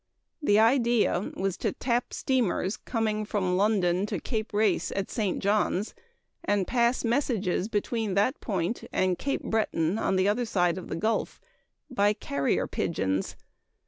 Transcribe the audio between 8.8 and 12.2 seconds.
and Cape Breton, on the other side of the Gulf, by